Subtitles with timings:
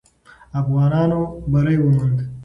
[0.61, 1.21] افغانانو
[1.51, 2.17] بری وموند.